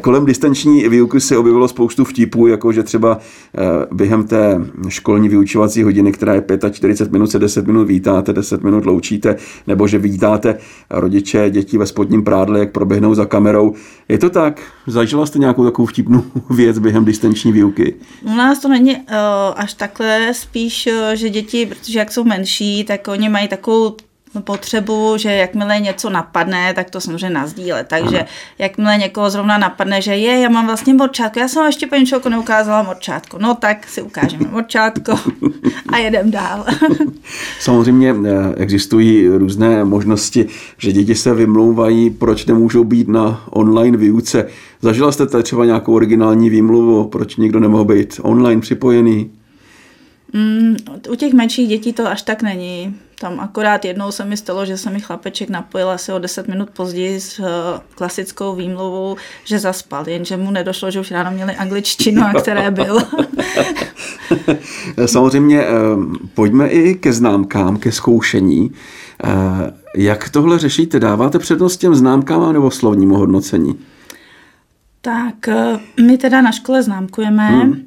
Kolem 0.00 0.26
distanční 0.26 0.88
výuky 0.88 1.20
se 1.20 1.36
objevilo 1.38 1.68
spoustu 1.68 2.04
vtipů, 2.04 2.46
jako 2.46 2.72
že 2.72 2.82
třeba 2.82 3.18
eh, 3.18 3.60
během 3.92 4.26
té 4.26 4.60
školní 4.88 5.28
vyučovací 5.28 5.82
hodiny, 5.82 6.12
která 6.12 6.34
je 6.34 6.42
45 6.72 7.12
minut, 7.12 7.30
se 7.30 7.38
10 7.38 7.66
minut 7.66 7.84
vítáte, 8.18 8.32
10 8.32 8.62
minut 8.62 8.86
loučíte, 8.86 9.36
nebo 9.66 9.88
že 9.88 9.98
vítáte 9.98 10.58
rodiče 10.90 11.50
dětí 11.50 11.78
ve 11.78 11.86
spodním 11.86 12.24
prádle, 12.24 12.58
jak 12.58 12.72
proběhnou 12.72 13.14
za 13.14 13.26
kamerou. 13.26 13.74
Je 14.08 14.18
to 14.18 14.30
tak? 14.30 14.60
Zažila 14.86 15.26
jste 15.26 15.38
nějakou 15.38 15.64
takovou 15.64 15.86
vtipnou 15.86 16.24
věc 16.50 16.78
během 16.78 17.04
distanční 17.04 17.52
výuky? 17.52 17.94
U 18.22 18.34
nás 18.34 18.58
to 18.58 18.68
není 18.68 18.96
uh, 18.96 19.02
až 19.56 19.74
takhle, 19.74 20.34
spíš, 20.34 20.86
uh, 20.86 21.14
že 21.14 21.30
děti, 21.30 21.66
protože 21.66 21.98
jak 21.98 22.12
jsou 22.12 22.24
menší, 22.24 22.84
tak 22.84 23.08
oni 23.08 23.28
mají 23.28 23.48
takovou 23.48 23.96
potřebu, 24.42 25.16
že 25.16 25.32
jakmile 25.32 25.80
něco 25.80 26.10
napadne, 26.10 26.74
tak 26.74 26.90
to 26.90 27.00
samozřejmě 27.00 27.30
nazdíle. 27.30 27.84
Takže 27.84 28.24
jakmile 28.58 28.96
někoho 28.96 29.30
zrovna 29.30 29.58
napadne, 29.58 30.02
že 30.02 30.16
je, 30.16 30.40
já 30.40 30.48
mám 30.48 30.66
vlastně 30.66 30.94
morčátko, 30.94 31.40
já 31.40 31.48
jsem 31.48 31.60
vám 31.60 31.66
ještě 31.66 31.86
paní 31.86 32.02
učitelko 32.02 32.28
neukázala 32.28 32.82
morčátko. 32.82 33.38
No 33.40 33.54
tak 33.54 33.88
si 33.88 34.02
ukážeme 34.02 34.50
morčátko 34.50 35.18
a 35.88 35.96
jedem 35.96 36.30
dál. 36.30 36.64
Samozřejmě 37.60 38.14
eh, 38.24 38.54
existují 38.56 39.28
různé 39.28 39.84
možnosti, 39.84 40.46
že 40.78 40.92
děti 40.92 41.14
se 41.14 41.34
vymlouvají, 41.34 42.10
proč 42.10 42.46
nemůžou 42.46 42.84
být 42.84 43.08
na 43.08 43.44
online 43.50 43.96
výuce. 43.96 44.46
Zažila 44.82 45.12
jste 45.12 45.26
tady 45.26 45.44
třeba 45.44 45.64
nějakou 45.64 45.94
originální 45.94 46.50
výmluvu, 46.50 47.04
proč 47.04 47.36
někdo 47.36 47.60
nemohl 47.60 47.84
být 47.84 48.20
online 48.22 48.60
připojený? 48.60 49.30
Mm, 50.32 50.76
u 51.10 51.14
těch 51.14 51.32
menších 51.32 51.68
dětí 51.68 51.92
to 51.92 52.06
až 52.06 52.22
tak 52.22 52.42
není. 52.42 52.96
Tam 53.20 53.40
akorát 53.40 53.84
jednou 53.84 54.12
se 54.12 54.24
mi 54.24 54.36
stalo, 54.36 54.66
že 54.66 54.76
se 54.76 54.90
mi 54.90 55.00
chlapeček 55.00 55.50
napojil 55.50 55.90
asi 55.90 56.12
o 56.12 56.18
10 56.18 56.48
minut 56.48 56.70
později 56.70 57.20
s 57.20 57.38
eh, 57.38 57.44
klasickou 57.94 58.54
výmluvou, 58.54 59.16
že 59.44 59.58
zaspal, 59.58 60.08
jenže 60.08 60.36
mu 60.36 60.50
nedošlo, 60.50 60.90
že 60.90 61.00
už 61.00 61.10
ráno 61.10 61.30
měli 61.30 61.54
angličtinu, 61.54 62.22
a 62.22 62.40
které 62.40 62.70
byl. 62.70 62.98
Samozřejmě 65.06 65.62
eh, 65.62 65.70
pojďme 66.34 66.68
i 66.68 66.94
ke 66.94 67.12
známkám, 67.12 67.76
ke 67.76 67.92
zkoušení. 67.92 68.70
Eh, 69.24 69.28
Jak 69.94 70.28
tohle 70.28 70.58
řešíte? 70.58 71.00
Dáváte 71.00 71.38
přednost 71.38 71.76
těm 71.76 71.94
známkám 71.94 72.52
nebo 72.52 72.70
slovnímu 72.70 73.14
hodnocení? 73.14 73.78
tak 75.00 75.48
my 76.06 76.18
teda 76.18 76.40
na 76.40 76.52
škole 76.52 76.82
známkujeme, 76.82 77.48
hmm. 77.48 77.82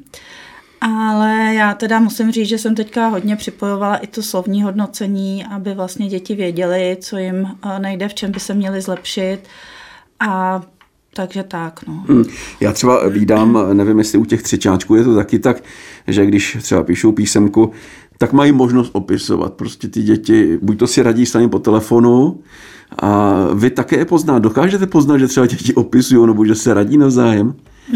Ale 0.81 1.53
já 1.53 1.73
teda 1.73 1.99
musím 1.99 2.31
říct, 2.31 2.47
že 2.47 2.57
jsem 2.57 2.75
teďka 2.75 3.07
hodně 3.07 3.35
připojovala 3.35 3.95
i 3.95 4.07
to 4.07 4.23
slovní 4.23 4.63
hodnocení, 4.63 5.45
aby 5.45 5.73
vlastně 5.73 6.07
děti 6.07 6.35
věděly, 6.35 6.97
co 7.01 7.17
jim 7.17 7.47
eh, 7.65 7.79
nejde, 7.79 8.07
v 8.07 8.13
čem 8.13 8.31
by 8.31 8.39
se 8.39 8.53
měli 8.53 8.81
zlepšit. 8.81 9.39
A 10.19 10.61
takže 11.13 11.43
tak, 11.43 11.87
no. 11.87 12.03
Hmm. 12.07 12.23
Já 12.59 12.73
třeba 12.73 13.09
vídám, 13.09 13.57
nevím, 13.73 13.99
jestli 13.99 14.17
u 14.17 14.25
těch 14.25 14.43
třečáčků 14.43 14.95
je 14.95 15.03
to 15.03 15.15
taky 15.15 15.39
tak, 15.39 15.63
že 16.07 16.25
když 16.25 16.57
třeba 16.61 16.83
píšou 16.83 17.11
písemku, 17.11 17.71
tak 18.17 18.33
mají 18.33 18.51
možnost 18.51 18.89
opisovat. 18.93 19.53
Prostě 19.53 19.87
ty 19.87 20.01
děti, 20.03 20.59
buď 20.61 20.79
to 20.79 20.87
si 20.87 21.03
radí 21.03 21.25
sami 21.25 21.49
po 21.49 21.59
telefonu, 21.59 22.39
a 22.99 23.33
vy 23.53 23.69
také 23.69 23.97
je 23.97 24.05
poznat. 24.05 24.39
Dokážete 24.39 24.87
poznat, 24.87 25.17
že 25.17 25.27
třeba 25.27 25.45
děti 25.45 25.73
opisují, 25.73 26.27
nebo 26.27 26.45
že 26.45 26.55
se 26.55 26.73
radí 26.73 26.97
navzájem? 26.97 27.53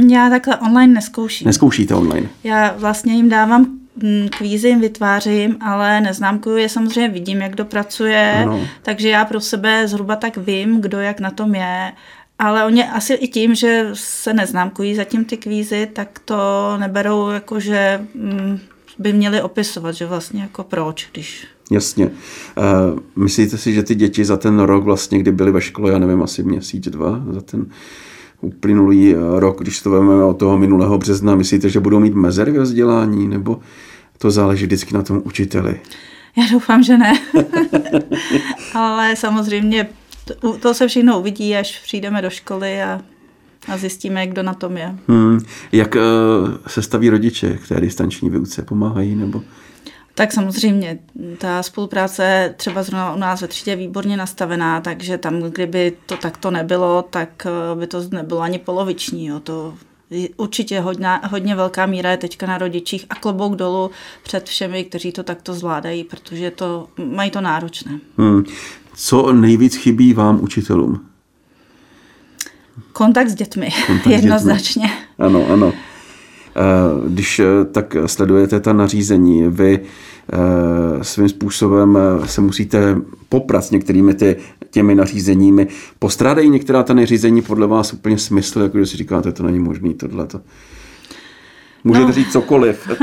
Já 0.09 0.29
takhle 0.29 0.57
online 0.57 0.93
neskouším. 0.93 1.45
Neskoušíte 1.45 1.95
online. 1.95 2.29
Já 2.43 2.75
vlastně 2.77 3.13
jim 3.13 3.29
dávám 3.29 3.65
mm, 4.03 4.27
kvízy, 4.37 4.67
jim 4.67 4.81
vytvářím, 4.81 5.57
ale 5.61 6.01
neznámkuju 6.01 6.57
je, 6.57 6.69
samozřejmě 6.69 7.09
vidím, 7.09 7.41
jak 7.41 7.51
kdo 7.51 7.65
pracuje, 7.65 8.33
Ano. 8.43 8.67
takže 8.81 9.09
já 9.09 9.25
pro 9.25 9.41
sebe 9.41 9.87
zhruba 9.87 10.15
tak 10.15 10.37
vím, 10.37 10.81
kdo 10.81 10.99
jak 10.99 11.19
na 11.19 11.31
tom 11.31 11.55
je. 11.55 11.91
Ale 12.39 12.65
oni 12.65 12.83
asi 12.83 13.13
i 13.13 13.27
tím, 13.27 13.55
že 13.55 13.89
se 13.93 14.33
neznámkují 14.33 14.95
zatím 14.95 15.25
ty 15.25 15.37
kvízy, 15.37 15.87
tak 15.93 16.19
to 16.25 16.35
neberou 16.77 17.29
jako, 17.29 17.59
že 17.59 18.01
mm, 18.15 18.59
by 18.99 19.13
měli 19.13 19.41
opisovat, 19.41 19.91
že 19.91 20.05
vlastně 20.05 20.41
jako 20.41 20.63
proč, 20.63 21.09
když 21.11 21.47
Jasně. 21.71 22.05
Uh, 22.05 22.99
myslíte 23.15 23.57
si, 23.57 23.73
že 23.73 23.83
ty 23.83 23.95
děti 23.95 24.25
za 24.25 24.37
ten 24.37 24.59
rok 24.59 24.83
vlastně, 24.83 25.19
kdy 25.19 25.31
byly 25.31 25.51
ve 25.51 25.61
škole, 25.61 25.91
já 25.91 25.99
nevím, 25.99 26.23
asi 26.23 26.43
měsíc, 26.43 26.87
dva, 26.87 27.21
za 27.31 27.41
ten 27.41 27.65
uplynulý 28.41 29.15
eh, 29.15 29.17
rok, 29.39 29.61
když 29.61 29.81
to 29.81 29.89
vezmeme 29.89 30.23
od 30.23 30.33
toho 30.33 30.57
minulého 30.57 30.97
března, 30.97 31.35
myslíte, 31.35 31.69
že 31.69 31.79
budou 31.79 31.99
mít 31.99 32.15
mezery 32.15 32.51
ve 32.51 32.63
vzdělání, 32.63 33.27
nebo 33.27 33.59
to 34.17 34.31
záleží 34.31 34.65
vždycky 34.65 34.93
na 34.93 35.01
tom 35.01 35.21
učiteli? 35.25 35.79
Já 36.37 36.43
doufám, 36.51 36.83
že 36.83 36.97
ne. 36.97 37.13
Ale 38.73 39.15
samozřejmě 39.15 39.87
to, 40.25 40.57
to 40.57 40.73
se 40.73 40.87
všechno 40.87 41.19
uvidí, 41.19 41.55
až 41.55 41.79
přijdeme 41.83 42.21
do 42.21 42.29
školy 42.29 42.81
a, 42.83 43.01
a 43.67 43.77
zjistíme, 43.77 44.27
kdo 44.27 44.43
na 44.43 44.53
tom 44.53 44.77
je. 44.77 44.95
Hmm. 45.07 45.39
Jak 45.71 45.95
uh, 45.95 46.01
se 46.67 46.81
staví 46.81 47.09
rodiče 47.09 47.57
k 47.57 47.67
té 47.67 47.81
distanční 47.81 48.29
výuce? 48.29 48.61
Pomáhají 48.61 49.15
nebo? 49.15 49.41
Tak 50.15 50.33
samozřejmě, 50.33 50.99
ta 51.37 51.63
spolupráce 51.63 52.53
třeba 52.57 52.83
zrovna 52.83 53.13
u 53.13 53.17
nás 53.17 53.41
ve 53.41 53.47
třídě 53.47 53.71
je 53.71 53.75
výborně 53.75 54.17
nastavená, 54.17 54.81
takže 54.81 55.17
tam, 55.17 55.39
kdyby 55.41 55.93
to 56.05 56.17
takto 56.17 56.51
nebylo, 56.51 57.01
tak 57.09 57.47
eh, 57.47 57.75
by 57.75 57.87
to 57.87 58.03
nebylo 58.11 58.41
ani 58.41 58.59
poloviční. 58.59 59.25
Jo. 59.25 59.39
To 59.39 59.73
určitě 60.37 60.79
hodně, 60.79 61.07
hodně 61.29 61.55
velká 61.55 61.85
míra 61.85 62.11
je 62.11 62.17
teďka 62.17 62.47
na 62.47 62.57
rodičích 62.57 63.05
a 63.09 63.15
klobouk 63.15 63.55
dolů 63.55 63.91
před 64.23 64.45
všemi, 64.45 64.83
kteří 64.83 65.11
to 65.11 65.23
takto 65.23 65.53
zvládají, 65.53 66.03
protože 66.03 66.51
to, 66.51 66.87
mají 67.05 67.31
to 67.31 67.41
náročné. 67.41 67.99
Hmm. 68.17 68.43
Co 68.95 69.33
nejvíc 69.33 69.75
chybí 69.75 70.13
vám, 70.13 70.43
učitelům? 70.43 71.05
Kontakt 72.93 73.29
s 73.29 73.35
dětmi, 73.35 73.69
Kontakt 73.87 74.05
s 74.05 74.09
dětmi. 74.09 74.13
jednoznačně. 74.15 74.89
Ano, 75.19 75.45
ano. 75.53 75.73
Eh, 76.57 77.09
Když 77.09 77.39
eh, 77.39 77.45
tak 77.71 77.95
sledujete 78.05 78.59
ta 78.59 78.73
nařízení, 78.73 79.43
vy 79.47 79.79
eh, 79.79 81.03
svým 81.03 81.29
způsobem 81.29 81.97
se 82.25 82.41
musíte 82.41 82.97
poprat 83.29 83.65
s 83.65 83.71
některými 83.71 84.13
ty, 84.13 84.35
těmi 84.71 84.95
nařízeními. 84.95 85.67
Postrádají 85.99 86.49
některá 86.49 86.83
ta 86.83 86.93
nařízení 86.93 87.41
podle 87.41 87.67
vás 87.67 87.93
úplně 87.93 88.17
smysl, 88.17 88.61
jako 88.61 88.79
že 88.79 88.85
si 88.85 88.97
říkáte, 88.97 89.31
to 89.31 89.43
není 89.43 89.59
možný, 89.59 89.93
tohleto. 89.93 90.41
Můžete 91.83 92.05
No. 92.05 92.11
říct 92.13 92.31
cokoliv. 92.31 92.89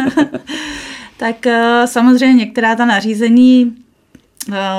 Tak 1.17 1.37
samozřejmě 1.85 2.35
některá 2.45 2.77
ta 2.77 2.85
nařízení 2.85 3.75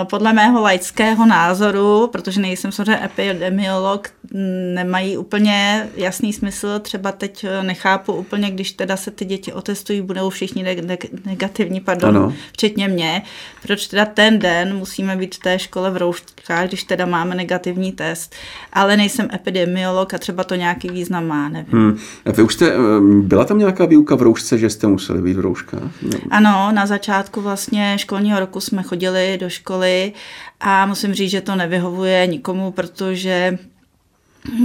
podle 0.10 0.34
mého 0.34 0.62
laického 0.62 1.25
názoru, 1.25 2.10
protože 2.12 2.41
nejsem 2.41 2.72
samozřejmě 2.72 3.05
epidemiolog, 3.05 4.08
nemají 4.74 5.17
úplně 5.17 5.88
jasný 5.96 6.34
smysl. 6.34 6.79
Třeba 6.79 7.12
teď 7.12 7.43
eh, 7.43 7.63
nechápu 7.63 8.13
úplně, 8.13 8.51
když 8.51 8.72
teda 8.72 8.98
se 8.98 9.12
ty 9.12 9.25
děti 9.25 9.53
otestují, 9.53 10.01
budou 10.01 10.29
všichni 10.29 10.63
neg- 10.63 10.86
neg- 10.86 11.20
negativní, 11.25 11.79
pardon, 11.79 12.10
Ano. 12.17 12.34
včetně 12.53 12.88
mě. 12.88 13.22
Proč 13.62 13.88
teda 13.88 14.05
ten 14.05 14.39
den 14.39 14.75
musíme 14.77 15.15
být 15.15 15.36
v 15.36 15.39
té 15.39 15.60
škole 15.60 15.91
v 15.91 15.98
rouškách, 15.98 16.67
když 16.67 16.84
teda 16.84 17.05
máme 17.05 17.36
negativní 17.36 17.91
test. 17.91 18.36
Ale 18.74 18.98
nejsem 18.98 19.27
epidemiolog 19.34 20.13
a 20.13 20.17
třeba 20.17 20.43
to 20.43 20.55
nějaký 20.55 20.89
význam 20.89 21.27
má, 21.27 21.50
nevím. 21.50 21.72
Hmm. 21.74 21.98
Vy 22.25 22.43
už 22.43 22.53
jste, 22.53 22.72
eh, 22.72 22.77
byla 23.22 23.46
tam 23.46 23.60
nějaká 23.60 23.86
výuka 23.86 24.15
v 24.15 24.22
roušce, 24.22 24.58
že 24.58 24.70
jste 24.70 24.88
museli 24.88 25.22
být 25.22 25.34
v 25.38 25.39
rouškách? 25.39 25.82
Ano, 26.29 26.72
na 26.72 26.86
začátku 26.86 27.41
vlastně 27.41 27.93
školního 27.98 28.39
roku 28.39 28.60
jsme 28.60 28.84
chodili 28.84 29.38
do 29.41 29.50
školy 29.53 30.13
a 30.60 30.86
musím 30.86 31.13
říct, 31.13 31.31
že 31.31 31.41
to 31.41 31.55
nevyhovuje 31.55 32.27
nikomu, 32.27 32.72
protože 32.72 33.57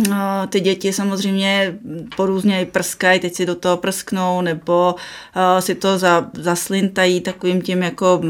No, 0.08 0.46
ty 0.48 0.60
děti 0.60 0.92
samozřejmě 0.92 1.78
porůzně 2.16 2.66
prskají, 2.72 3.20
teď 3.20 3.34
si 3.34 3.46
do 3.46 3.54
toho 3.54 3.76
prsknou, 3.76 4.40
nebo 4.40 4.94
uh, 4.94 5.60
si 5.60 5.74
to 5.74 5.98
za, 5.98 6.30
zaslintají 6.34 7.20
takovým 7.20 7.62
tím, 7.62 7.82
jako 7.82 8.20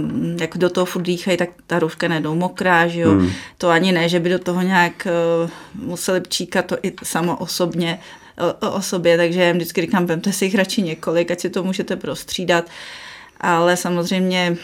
jak 0.40 0.58
do 0.58 0.70
toho 0.70 0.84
furt 0.84 1.02
dýchají, 1.02 1.36
tak 1.36 1.48
ta 1.66 1.78
růžka 1.78 2.08
najednou 2.08 2.34
mokrá, 2.34 2.88
že 2.88 3.00
jo. 3.00 3.10
Hmm. 3.10 3.30
To 3.58 3.68
ani 3.68 3.92
ne, 3.92 4.08
že 4.08 4.20
by 4.20 4.28
do 4.28 4.38
toho 4.38 4.62
nějak 4.62 5.08
uh, 5.44 5.50
museli 5.86 6.22
číkat 6.28 6.66
to 6.66 6.76
i 6.82 6.92
samo 7.02 7.36
osobně, 7.36 8.00
o, 8.60 8.70
o 8.70 8.82
sobě, 8.82 9.16
takže 9.16 9.42
já 9.42 9.52
vždycky 9.52 9.80
říkám, 9.80 10.06
vemte 10.06 10.32
si 10.32 10.44
jich 10.44 10.54
radši 10.54 10.82
několik, 10.82 11.30
ať 11.30 11.40
si 11.40 11.50
to 11.50 11.62
můžete 11.62 11.96
prostřídat, 11.96 12.64
ale 13.40 13.76
samozřejmě 13.76 14.56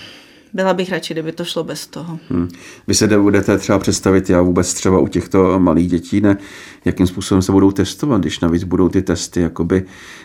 byla 0.55 0.75
bych 0.75 0.93
radši, 0.93 1.15
kdyby 1.15 1.33
to 1.33 1.45
šlo 1.45 1.65
bez 1.65 1.87
toho. 1.87 2.19
Hmm. 2.31 2.49
Vy 2.87 2.95
se 2.95 3.19
budete 3.19 3.59
třeba 3.59 3.79
představit, 3.79 4.31
já 4.31 4.43
vůbec 4.43 4.75
třeba 4.75 4.99
u 4.99 5.09
těchto 5.09 5.59
malých 5.59 5.89
dětí, 5.89 6.21
ne, 6.21 6.37
jakým 6.85 7.07
způsobem 7.07 7.43
se 7.43 7.53
budou 7.53 7.71
testovat, 7.71 8.21
když 8.21 8.41
navíc 8.41 8.65
budou 8.65 8.89
ty 8.89 9.03
testy 9.03 9.41
jakoby 9.41 9.85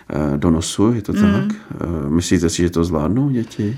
eh, 0.10 0.38
do 0.38 0.52
nosu, 0.52 0.94
je 0.94 1.02
to 1.02 1.14
hmm. 1.14 1.32
tak? 1.32 1.58
Eh, 1.72 2.10
myslíte 2.10 2.50
si, 2.50 2.62
že 2.62 2.70
to 2.70 2.84
zvládnou 2.84 3.30
děti? 3.30 3.78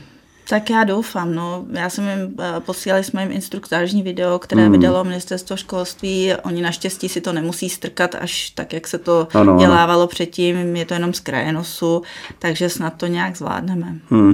Tak 0.52 0.70
já 0.70 0.84
doufám, 0.84 1.36
no. 1.36 1.66
Já 1.72 1.90
jsem 1.90 2.04
jim, 2.04 2.36
eh, 2.40 2.60
posílali 2.60 3.04
jsme 3.04 3.24
jim 3.24 3.32
instruktážní 3.32 4.04
video, 4.04 4.40
které 4.40 4.64
hmm. 4.64 4.72
vydalo 4.72 5.04
ministerstvo 5.04 5.56
školství. 5.56 6.34
Oni 6.44 6.62
naštěstí 6.62 7.10
si 7.10 7.22
to 7.22 7.34
nemusí 7.34 7.70
strkat 7.70 8.16
až 8.16 8.50
tak, 8.50 8.74
jak 8.74 8.88
se 8.88 8.98
to 8.98 9.28
ano, 9.34 9.58
dělávalo 9.60 10.02
ano. 10.02 10.08
předtím. 10.08 10.76
Je 10.76 10.86
to 10.86 10.94
jenom 10.94 11.14
z 11.14 11.20
kraje 11.20 11.54
nosu, 11.54 12.02
takže 12.40 12.70
snad 12.70 12.94
to 12.94 13.08
nějak 13.08 13.38
zvládneme. 13.38 13.96
Hmm. 14.10 14.34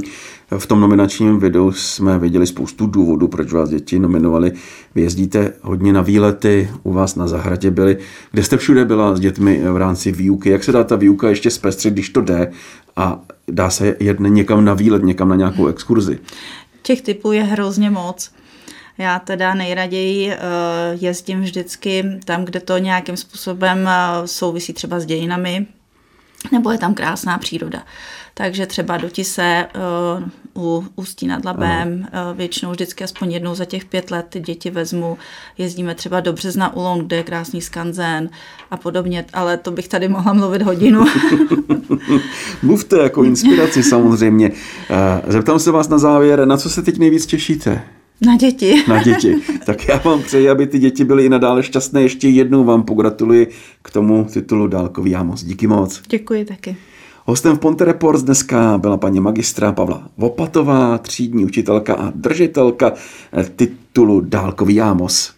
V 0.58 0.66
tom 0.66 0.80
nominačním 0.80 1.40
videu 1.40 1.72
jsme 1.72 2.20
viděli 2.20 2.48
spoustu 2.48 2.88
důvodů, 2.88 3.28
proč 3.28 3.54
vás 3.54 3.70
děti 3.70 4.00
nominovali. 4.00 4.52
Vy 4.96 5.02
jezdíte 5.02 5.54
hodně 5.62 5.94
na 5.94 6.02
výlety, 6.02 6.70
u 6.84 6.94
vás 6.94 7.16
na 7.16 7.28
zahradě 7.28 7.72
byli. 7.72 7.98
Kde 8.32 8.44
jste 8.44 8.58
všude 8.58 8.86
byla 8.86 9.16
s 9.16 9.20
dětmi 9.20 9.62
v 9.72 9.78
rámci 9.78 10.12
výuky? 10.12 10.50
Jak 10.50 10.64
se 10.64 10.72
dá 10.72 10.84
ta 10.84 10.96
výuka 10.96 11.30
ještě 11.30 11.52
zpestřit, 11.52 11.94
když 11.94 12.10
to 12.10 12.22
jde 12.22 12.52
a 12.98 13.20
dá 13.48 13.70
se 13.70 13.96
jet 14.00 14.20
někam 14.20 14.66
na 14.66 14.74
výlet, 14.74 15.04
někam 15.04 15.30
na 15.30 15.36
nějakou 15.36 15.68
exkurzi? 15.68 16.20
Těch 16.82 17.02
typů 17.02 17.32
je 17.32 17.44
hrozně 17.44 17.90
moc. 17.90 18.32
Já 18.98 19.20
teda 19.20 19.54
nejraději 19.54 20.32
eh, 20.32 20.38
jezdím 20.94 21.42
vždycky 21.42 22.04
tam, 22.26 22.46
kde 22.46 22.60
to 22.60 22.78
nějakým 22.78 23.18
způsobem 23.18 23.88
eh, 23.88 24.28
souvisí 24.28 24.74
třeba 24.74 25.00
s 25.00 25.06
dějinami, 25.06 25.68
nebo 26.52 26.72
je 26.72 26.78
tam 26.78 26.94
krásná 26.94 27.38
příroda. 27.38 27.84
Takže 28.34 28.66
třeba 28.66 28.98
do 28.98 29.10
Tise 29.10 29.68
uh, 30.56 30.64
u 30.64 30.86
Ústí 30.96 31.28
nad 31.28 31.46
Labem, 31.46 32.08
uh, 32.32 32.38
většinou 32.38 32.72
vždycky 32.72 33.04
aspoň 33.04 33.32
jednou 33.32 33.56
za 33.56 33.66
těch 33.66 33.86
pět 33.86 34.12
let 34.12 34.26
ty 34.30 34.40
děti 34.40 34.70
vezmu. 34.70 35.18
Jezdíme 35.58 35.96
třeba 35.96 36.20
do 36.20 36.34
Března 36.34 36.76
u 36.76 36.82
Loun, 36.82 37.00
kde 37.00 37.16
je 37.16 37.24
krásný 37.24 37.62
skanzen 37.62 38.30
a 38.72 38.78
podobně, 38.78 39.26
ale 39.34 39.58
to 39.58 39.72
bych 39.72 39.88
tady 39.88 40.08
mohla 40.08 40.34
mluvit 40.34 40.62
hodinu. 40.62 41.06
Mluvte 42.64 42.98
jako 42.98 43.24
inspiraci 43.24 43.84
samozřejmě. 43.84 44.50
Uh, 44.50 45.32
zeptám 45.32 45.60
se 45.60 45.72
vás 45.72 45.90
na 45.90 45.98
závěr, 45.98 46.46
na 46.46 46.58
co 46.58 46.70
se 46.70 46.82
teď 46.82 46.98
nejvíc 46.98 47.26
těšíte? 47.26 47.97
Na 48.22 48.38
děti. 48.38 48.84
Na 48.88 49.04
děti. 49.04 49.36
Tak 49.66 49.88
já 49.88 49.98
vám 49.98 50.24
přeji, 50.24 50.50
aby 50.50 50.68
ty 50.68 50.80
děti 50.80 51.04
byly 51.04 51.26
i 51.26 51.30
nadále 51.30 51.64
šťastné. 51.64 52.02
Ještě 52.02 52.30
jednou 52.30 52.64
vám 52.64 52.84
pogratuluji 52.84 53.48
k 53.82 53.92
tomu 53.92 54.28
titulu 54.34 54.68
Dálkový 54.68 55.16
Amos. 55.16 55.44
Díky 55.44 55.68
moc. 55.68 56.02
Děkuji 56.10 56.46
taky. 56.46 56.78
Hostem 57.26 57.56
v 57.56 57.60
Ponte 57.60 57.86
Reports 57.86 58.24
dneska 58.24 58.78
byla 58.78 58.98
paní 58.98 59.20
magistra 59.20 59.72
Pavla 59.72 60.10
Vopatová, 60.18 60.98
třídní 60.98 61.46
učitelka 61.46 61.94
a 61.94 62.12
držitelka 62.16 62.94
titulu 63.56 64.22
Dálkový 64.22 64.82
Amos. 64.82 65.37